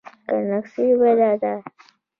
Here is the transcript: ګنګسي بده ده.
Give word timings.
ګنګسي 0.27 0.85
بده 0.99 1.29
ده. 1.41 1.53